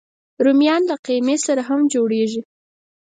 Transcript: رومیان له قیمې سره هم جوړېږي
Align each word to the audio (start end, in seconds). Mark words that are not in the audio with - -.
رومیان 0.45 0.81
له 0.89 0.95
قیمې 1.05 1.37
سره 1.45 1.61
هم 1.69 1.79
جوړېږي 1.93 2.41